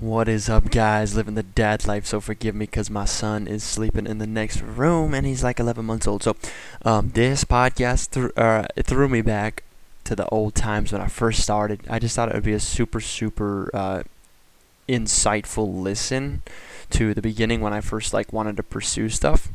[0.00, 1.16] What is up, guys?
[1.16, 4.60] Living the dad life, so forgive me because my son is sleeping in the next
[4.60, 6.22] room and he's like 11 months old.
[6.22, 6.36] So,
[6.84, 9.62] um, this podcast th- uh, it threw me back
[10.04, 11.80] to the old times when I first started.
[11.88, 14.02] I just thought it would be a super, super uh,
[14.86, 16.42] insightful listen
[16.90, 19.48] to the beginning when I first like wanted to pursue stuff.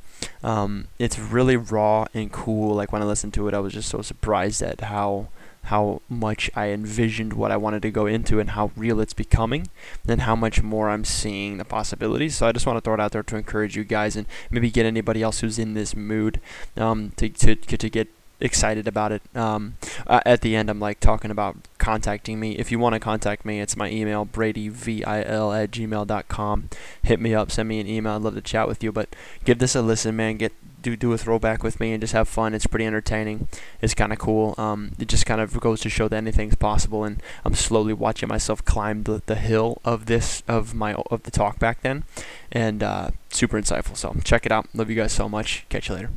[0.43, 2.73] Um, it's really raw and cool.
[2.73, 5.27] Like when I listened to it, I was just so surprised at how
[5.65, 9.67] how much I envisioned what I wanted to go into and how real it's becoming,
[10.07, 12.35] and how much more I'm seeing the possibilities.
[12.35, 14.71] So I just want to throw it out there to encourage you guys and maybe
[14.71, 16.39] get anybody else who's in this mood
[16.77, 18.09] um, to, to, to get
[18.41, 19.21] excited about it.
[19.35, 19.75] Um,
[20.07, 22.57] uh, at the end, I'm like talking about contacting me.
[22.57, 26.69] If you want to contact me, it's my email, bradyvil at gmail.com.
[27.03, 28.15] Hit me up, send me an email.
[28.15, 28.91] I'd love to chat with you.
[28.91, 30.37] But give this a listen, man.
[30.37, 32.53] Get do do a throwback with me and just have fun.
[32.53, 33.47] It's pretty entertaining.
[33.81, 34.55] It's kind of cool.
[34.57, 37.03] Um, it just kind of goes to show that anything's possible.
[37.03, 41.31] And I'm slowly watching myself climb the, the hill of this of my of the
[41.31, 42.03] talk back then,
[42.51, 43.95] and uh, super insightful.
[43.95, 44.67] So check it out.
[44.73, 45.65] Love you guys so much.
[45.69, 46.09] Catch you later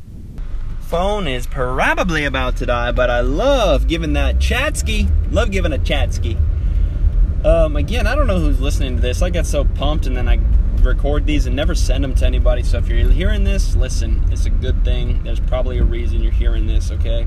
[0.85, 5.09] phone is probably about to die, but I love giving that chatsky.
[5.31, 6.37] Love giving a chatsky.
[7.45, 9.21] Um, again, I don't know who's listening to this.
[9.21, 10.39] I got so pumped, and then I
[10.85, 12.63] record these and never send them to anybody.
[12.63, 14.25] So if you're hearing this, listen.
[14.31, 15.25] It's a good thing.
[15.25, 16.91] There's probably a reason you're hearing this.
[16.91, 17.27] Okay.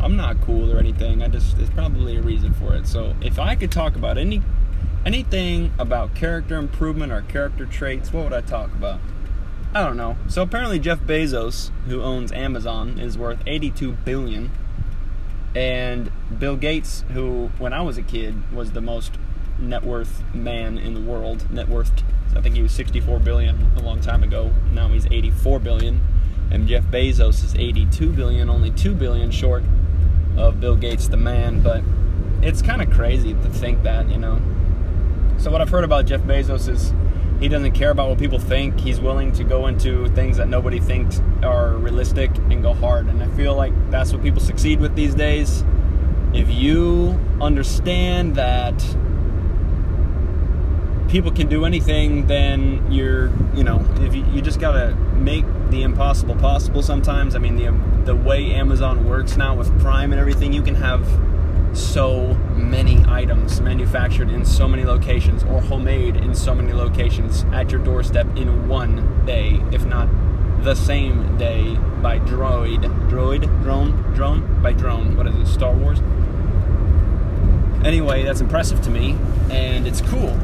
[0.00, 1.22] I'm not cool or anything.
[1.22, 2.86] I just there's probably a reason for it.
[2.86, 4.42] So if I could talk about any
[5.04, 9.00] anything about character improvement or character traits, what would I talk about?
[9.74, 10.16] I don't know.
[10.28, 14.50] So apparently Jeff Bezos, who owns Amazon, is worth 82 billion.
[15.54, 19.12] And Bill Gates, who when I was a kid was the most
[19.58, 21.90] net worth man in the world, net worth
[22.36, 24.52] I think he was 64 billion a long time ago.
[24.72, 26.00] Now he's 84 billion.
[26.50, 29.64] And Jeff Bezos is 82 billion, only 2 billion short
[30.36, 31.82] of Bill Gates the man, but
[32.42, 34.38] it's kind of crazy to think that, you know.
[35.38, 36.92] So what I've heard about Jeff Bezos is
[37.40, 38.78] he doesn't care about what people think.
[38.78, 43.06] He's willing to go into things that nobody thinks are realistic and go hard.
[43.06, 45.64] And I feel like that's what people succeed with these days.
[46.32, 48.82] If you understand that
[51.08, 55.82] people can do anything, then you're, you know, if you, you just gotta make the
[55.82, 57.34] impossible possible sometimes.
[57.34, 57.72] I mean, the,
[58.04, 61.06] the way Amazon works now with Prime and everything, you can have
[61.76, 67.70] so many items manufactured in so many locations or homemade in so many locations at
[67.70, 70.08] your doorstep in one day, if not
[70.62, 72.82] the same day by droid.
[73.08, 73.44] Droid?
[73.62, 73.92] Drone?
[74.14, 74.62] Drone?
[74.62, 75.16] By drone.
[75.16, 75.46] What is it?
[75.46, 76.00] Star Wars?
[77.84, 79.16] Anyway, that's impressive to me,
[79.50, 80.36] and it's cool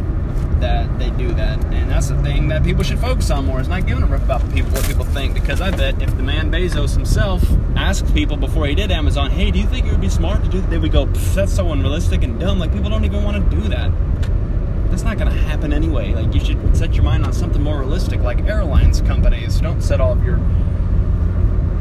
[0.60, 1.62] that they do that.
[1.66, 3.60] And that's the thing that people should focus on more.
[3.60, 5.34] Is not giving a rip about people what people think.
[5.34, 7.42] Because I bet if the man Bezos himself
[7.76, 10.48] asked people before he did Amazon, "Hey, do you think it would be smart to
[10.48, 10.70] do?" that?
[10.70, 12.58] They would go, "That's so unrealistic and dumb.
[12.58, 13.90] Like people don't even want to do that."
[14.90, 16.12] That's not going to happen anyway.
[16.12, 19.58] Like you should set your mind on something more realistic, like airlines companies.
[19.58, 20.38] Don't set all of your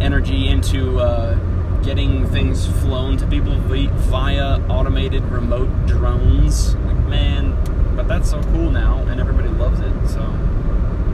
[0.02, 1.36] energy into uh,
[1.84, 6.76] getting things flown to people via automated remote drones.
[6.76, 7.58] Like man,
[8.02, 9.94] but that's so cool now, and everybody loves it.
[10.08, 10.20] So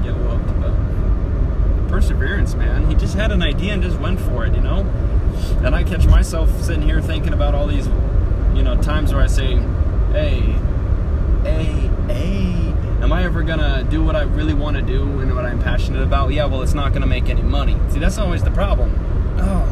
[0.04, 0.60] get whooped.
[0.62, 2.88] But perseverance, man.
[2.88, 4.86] He just had an idea and just went for it, you know.
[5.64, 7.88] And I catch myself sitting here thinking about all these,
[8.56, 9.58] you know, times where I say,
[10.12, 10.56] "Hey,
[11.44, 15.46] hey, hey." Am I ever gonna do what I really want to do and what
[15.46, 16.32] I'm passionate about?
[16.32, 17.78] Yeah, well, it's not gonna make any money.
[17.90, 18.92] See, that's always the problem.
[19.40, 19.68] Oh,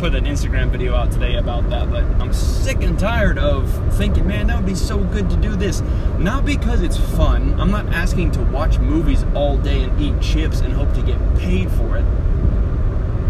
[0.00, 4.26] put an Instagram video out today about that, but I'm sick and tired of thinking,
[4.26, 5.82] man, that would be so good to do this.
[6.18, 7.60] Not because it's fun.
[7.60, 11.18] I'm not asking to watch movies all day and eat chips and hope to get
[11.36, 12.04] paid for it.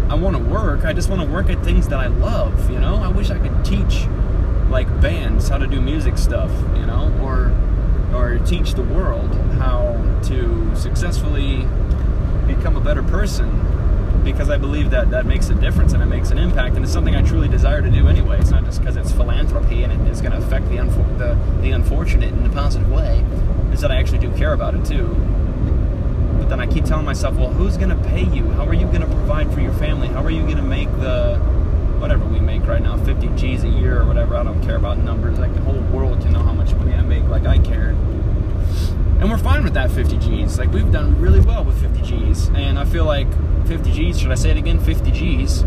[0.09, 0.85] I want to work.
[0.85, 2.95] I just want to work at things that I love, you know?
[2.95, 4.07] I wish I could teach
[4.69, 7.53] like bands how to do music stuff, you know, or
[8.15, 11.67] or teach the world how to successfully
[12.47, 13.70] become a better person
[14.23, 16.93] because I believe that that makes a difference and it makes an impact, and it's
[16.93, 18.39] something I truly desire to do anyway.
[18.39, 21.37] It's not just because it's philanthropy and it is going to affect the, unfo- the
[21.61, 23.23] the unfortunate in a positive way.
[23.71, 25.07] Is that I actually do care about it too.
[26.37, 28.49] But then I keep telling myself, well, who's going to pay you?
[28.51, 30.07] How are you going to provide for your family?
[30.07, 31.37] How are you going to make the
[31.99, 34.35] whatever we make right now, 50 G's a year or whatever?
[34.35, 35.39] I don't care about numbers.
[35.39, 37.45] Like the whole world can know how much money I make, like
[39.63, 40.57] With that 50 G's.
[40.57, 43.27] Like we've done really well with 50 G's, and I feel like
[43.67, 44.79] 50 G's, should I say it again?
[44.79, 45.63] 50 G's.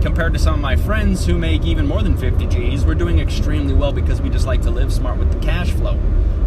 [0.00, 3.18] Compared to some of my friends who make even more than 50 G's, we're doing
[3.18, 5.96] extremely well because we just like to live smart with the cash flow,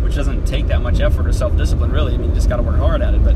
[0.02, 2.16] which doesn't take that much effort or self discipline, really.
[2.16, 3.24] I mean, you just got to work hard at it.
[3.24, 3.36] But,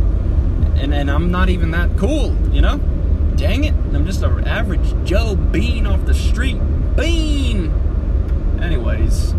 [0.80, 2.78] and, and I'm not even that cool, you know?
[3.36, 3.74] Dang it.
[3.94, 6.58] I'm just an average Joe Bean off the street.
[6.96, 7.72] Bean!
[8.62, 9.34] Anyways,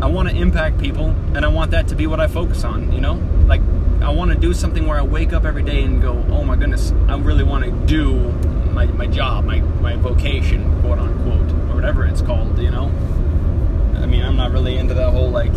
[0.00, 2.92] I want to impact people, and I want that to be what I focus on.
[2.92, 3.14] You know,
[3.46, 3.60] like
[4.00, 6.54] I want to do something where I wake up every day and go, oh my
[6.54, 8.14] goodness, I really want to do
[8.72, 12.84] my, my job, my, my vocation, quote unquote, or whatever it's called, you know?
[13.96, 15.52] I mean, I'm not really into that whole like,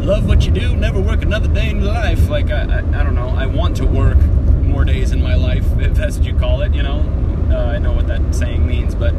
[0.00, 2.28] love what you do, never work another day in your life.
[2.28, 4.18] Like, I, I, I don't know, I want to work
[4.62, 7.00] more days in my life, if that's what you call it, you know?
[7.50, 9.14] Uh, I know what that saying means, but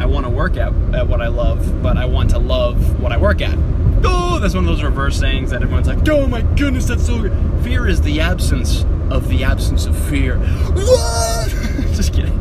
[0.00, 3.10] I want to work at, at what I love, but I want to love what
[3.10, 3.58] I work at.
[4.04, 7.22] Oh, that's one of those reverse sayings that everyone's like, oh my goodness, that's so
[7.22, 7.64] good.
[7.64, 10.38] Fear is the absence of the absence of fear.
[10.38, 11.48] What?
[11.96, 12.40] Just kidding.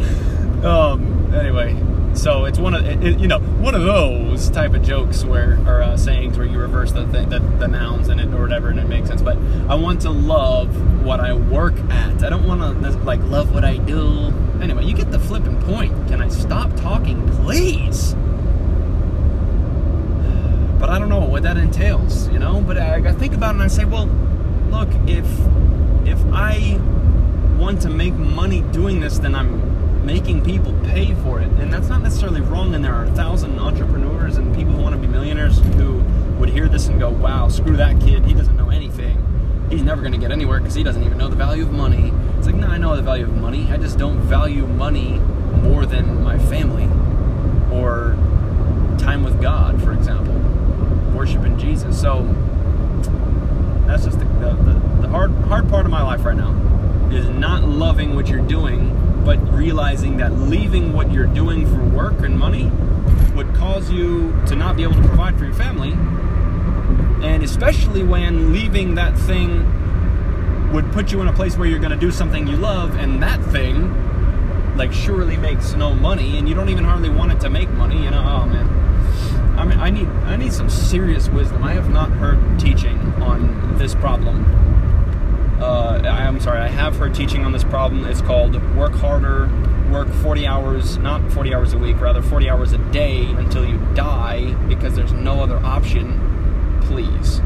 [0.63, 1.75] Um, anyway,
[2.17, 5.83] so it's one of it, you know one of those type of jokes where or
[5.83, 8.79] uh, sayings where you reverse the, th- the the nouns and it or whatever and
[8.79, 9.21] it makes sense.
[9.21, 9.37] But
[9.69, 12.23] I want to love what I work at.
[12.23, 14.33] I don't want to like love what I do.
[14.61, 15.91] Anyway, you get the flipping point.
[16.07, 18.15] Can I stop talking, please?
[20.79, 22.61] but I don't know what that entails, you know.
[22.61, 24.07] But I, I think about it and I say, well,
[24.69, 25.25] look, if
[26.05, 26.79] if I
[27.57, 31.87] want to make money doing this, then I'm making people pay for it, and that's
[31.87, 32.75] not necessarily wrong.
[32.75, 36.03] And there are a thousand entrepreneurs and people who want to be millionaires who
[36.39, 38.25] would hear this and go, "Wow, screw that kid.
[38.25, 39.15] He doesn't know anything.
[39.69, 42.11] He's never going to get anywhere because he doesn't even know the value of money."
[42.37, 43.71] It's like, no, I know the value of money.
[43.71, 45.19] I just don't value money
[45.63, 46.89] more than my family
[47.71, 48.17] or
[48.97, 50.35] time with God, for example,
[51.15, 51.99] worshiping Jesus.
[51.99, 52.23] So
[53.87, 56.53] that's just the, the, the, the hard hard part of my life right now
[57.11, 62.19] is not loving what you're doing, but realizing that leaving what you're doing for work
[62.19, 62.69] and money
[63.35, 65.91] would cause you to not be able to provide for your family,
[67.25, 69.63] and especially when leaving that thing
[70.73, 73.23] would put you in a place where you're going to do something you love, and
[73.23, 73.93] that thing
[74.75, 78.03] like surely makes no money, and you don't even hardly want it to make money.
[78.03, 78.67] You know, oh man.
[79.57, 81.63] I mean, I need I need some serious wisdom.
[81.63, 82.76] I have not heard teaching
[83.87, 84.43] this problem.
[85.61, 88.05] Uh, I'm sorry, I have heard teaching on this problem.
[88.05, 89.49] It's called work harder,
[89.89, 93.77] work 40 hours, not 40 hours a week, rather 40 hours a day until you
[93.93, 96.19] die because there's no other option.
[96.81, 97.37] Please.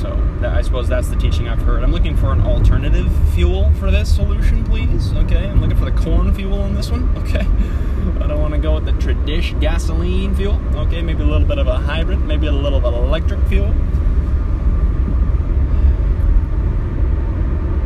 [0.00, 1.82] So that, I suppose that's the teaching I've heard.
[1.82, 5.12] I'm looking for an alternative fuel for this solution, please.
[5.12, 7.04] Okay, I'm looking for the corn fuel on this one.
[7.24, 7.46] Okay,
[8.22, 10.60] I don't want to go with the tradish gasoline fuel.
[10.76, 13.74] Okay, maybe a little bit of a hybrid, maybe a little bit of electric fuel.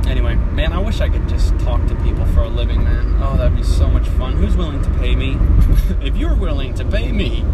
[0.08, 3.22] Anyway, man, I wish I could just talk to people for a living, man.
[3.22, 4.38] Oh, that'd be so much fun.
[4.38, 5.36] Who's willing to pay me?
[6.00, 7.44] if you're willing to pay me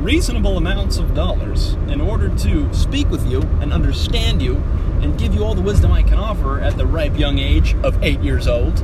[0.00, 4.56] reasonable amounts of dollars in order to speak with you and understand you
[5.00, 8.02] and give you all the wisdom I can offer at the ripe young age of
[8.02, 8.78] eight years old,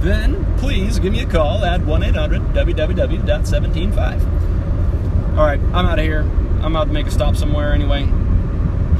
[0.00, 5.36] then please give me a call at 1 800 www.175.
[5.36, 6.22] All right, I'm out of here.
[6.62, 8.04] I'm out to make a stop somewhere anyway.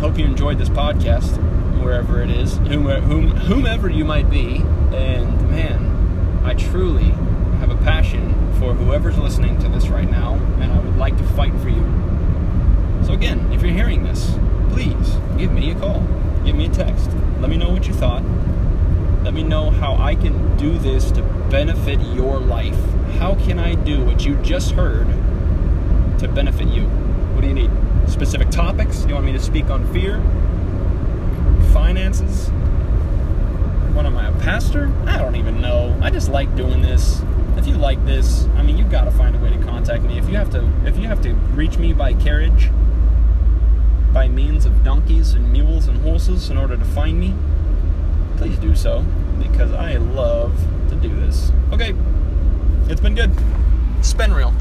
[0.01, 1.41] Hope you enjoyed this podcast,
[1.87, 4.57] wherever it is, whom, whom, whomever you might be.
[4.93, 7.11] And man, I truly
[7.61, 11.23] have a passion for whoever's listening to this right now, and I would like to
[11.23, 11.85] fight for you.
[13.05, 14.37] So, again, if you're hearing this,
[14.73, 16.01] please give me a call,
[16.45, 17.09] give me a text.
[17.39, 18.25] Let me know what you thought.
[19.23, 22.79] Let me know how I can do this to benefit your life.
[23.21, 25.07] How can I do what you just heard
[26.19, 26.89] to benefit you?
[27.35, 27.71] What do you need?
[28.09, 29.05] Specific topics?
[29.07, 30.21] You want me to speak on fear?
[31.77, 32.49] Finances?
[33.95, 34.91] What am I, a pastor?
[35.05, 35.95] I don't even know.
[36.01, 37.21] I just like doing this.
[37.59, 40.17] If you like this, I mean, you've got to find a way to contact me.
[40.17, 42.71] If you have to, if you have to reach me by carriage,
[44.11, 47.35] by means of donkeys and mules and horses in order to find me,
[48.39, 49.05] please do so
[49.39, 51.53] because I love to do this.
[51.75, 51.95] Okay,
[52.89, 53.33] it's been good.
[54.01, 54.55] Spin real.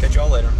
[0.00, 0.52] Catch y'all later.